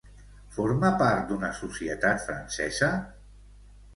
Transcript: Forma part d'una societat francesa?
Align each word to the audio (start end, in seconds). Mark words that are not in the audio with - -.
Forma 0.53 0.89
part 1.01 1.27
d'una 1.33 1.51
societat 1.59 2.25
francesa? 2.25 2.89